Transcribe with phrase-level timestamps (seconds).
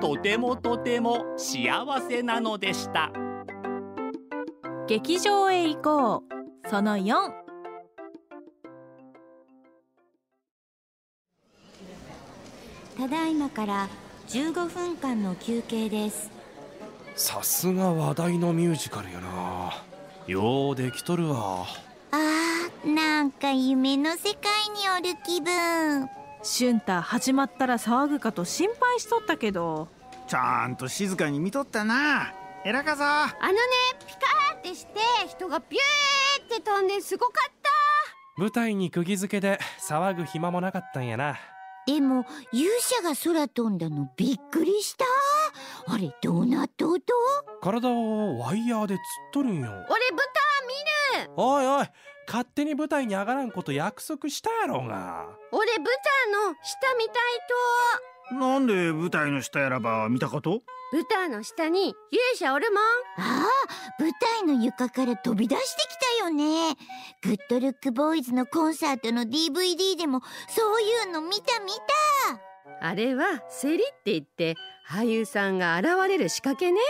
[0.00, 3.12] とてもとても幸せなのでした。
[4.86, 6.68] 劇場へ行こう。
[6.68, 7.30] その4
[12.96, 13.88] ただいまから
[14.28, 16.30] 15分間の休憩です。
[17.16, 19.72] さすが話題のミュージカルやな。
[20.26, 21.66] ようできとるわ。
[22.12, 26.08] あーなんか夢の世界におる気分
[26.44, 29.88] 俊太始まったら騒ぐかと心配しとったけど。
[30.28, 32.34] ちゃんと静かに見とったな。
[32.66, 33.58] 偉かぞあのね
[34.06, 34.92] ピカーってして
[35.26, 37.70] 人がピューって飛んですごかった。
[38.36, 41.38] 舞台に釘付けで騒ぐ暇もなかったんやな。
[41.86, 45.06] でも勇者が空飛んだのびっくりした。
[45.86, 47.14] あれどうなっとうと？
[47.62, 49.00] 体をワイヤーでつっ
[49.32, 49.70] とるんよ。
[49.70, 50.22] 俺豚
[51.18, 51.30] 見る。
[51.36, 51.86] おいおい
[52.26, 55.26] 勝手に舞台に上がらんこと約束したやろうが。
[55.52, 55.84] 俺豚
[56.48, 57.16] の下見たい
[58.32, 60.60] なんで舞台の下やらば見たかと？
[60.60, 61.96] と豚の下に勇
[62.36, 62.82] 者おるもん。
[63.18, 65.86] ああ舞台の床から飛び出してき
[66.20, 66.74] たよね。
[67.22, 71.70] グッドルックボーイズのコンサートの DVD でもそういうの見た見
[72.80, 72.88] た。
[72.88, 74.54] あれは競りって言って
[74.88, 76.80] 俳優さんが現れる仕掛けね。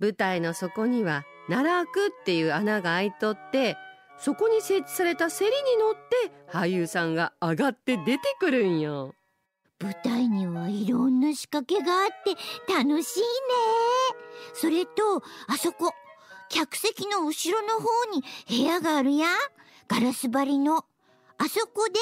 [0.00, 3.76] 舞台の底には奈落っていう穴が開いとって
[4.18, 9.14] そこに設置された競りに乗って俳優さんが上がって出てくるんよ。
[9.80, 13.24] 舞台にはいろんな仕掛けがあって楽しいね。
[14.54, 15.92] それとあそこ
[16.48, 19.30] 客席の後ろの方に部屋があるやん。
[19.86, 20.84] ガラス張りの。
[21.40, 21.94] あそこで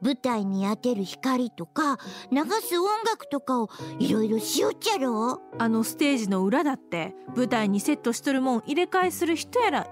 [0.00, 1.98] 舞台に当てる光とか
[2.30, 5.40] 流す音楽とかをいろいろしよっちゃろ。
[5.58, 9.88] あのステージの裏だって舞台にセットしとるもん入れ替えする人やらいっ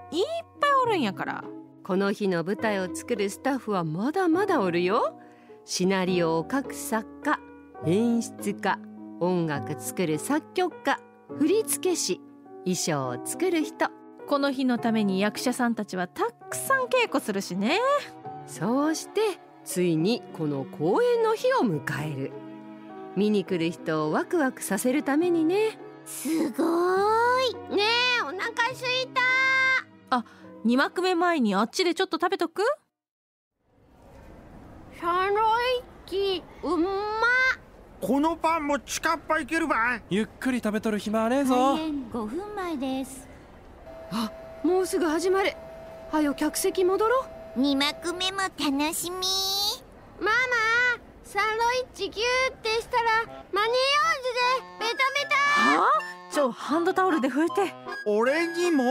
[0.61, 1.43] ぱいおるんやから
[1.85, 5.19] この日の舞台を作るスタッフはまだまだおるよ。
[5.65, 7.39] シナリオを書く作家
[7.85, 8.79] 演出家
[9.19, 10.97] 音楽作る作曲家
[11.37, 12.21] 振付師
[12.63, 13.89] 衣装を作る人。
[14.27, 17.79] この日のために役者さんたちはたくさん稽古するしね。
[18.47, 19.21] そうして
[19.63, 22.31] ついにこの公演の日を迎える。
[23.15, 25.77] 見に来る人をワクワクさせるためにね。
[26.03, 27.75] すごーい。
[27.75, 27.83] ね
[28.17, 29.07] えお腹すい
[30.09, 30.25] た
[30.65, 32.63] 2幕目前にあっちでちょっと食べとく？
[34.99, 35.43] サンドイ
[36.07, 36.89] ッチうんま
[38.01, 40.01] このパンも近っぱいけるばい。
[40.09, 41.75] ゆっくり食べとる暇はねえぞ。
[41.75, 43.27] 開演5分前です。
[44.11, 44.31] あ
[44.63, 45.53] もうすぐ始まる。
[46.11, 47.25] はよ客席戻ろ
[47.55, 47.59] う。
[47.59, 48.59] 2幕目も楽
[48.95, 49.17] しみ。
[50.19, 50.31] ママ
[51.23, 53.69] サンドイッチギューってしたらマニーオンズ
[54.81, 55.79] でベタベタ。
[55.79, 56.14] はあ？
[56.35, 57.73] ちょハンドタオルで拭いて。
[58.05, 58.83] 俺にも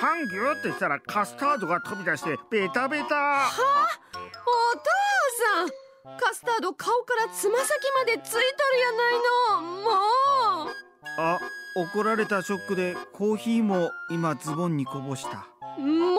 [0.00, 3.04] パンギューってしたらカスタードが飛び出してベタベタ。
[3.04, 3.10] お父
[5.52, 5.68] さん。
[6.18, 8.42] カスタード顔からつま先までついとる
[8.80, 9.82] やないの。
[9.82, 9.90] も
[10.70, 10.72] う。
[11.18, 11.38] あ
[11.76, 15.46] 怒られたショックでコーヒーも今ズボンにこぼした。
[15.78, 16.18] もう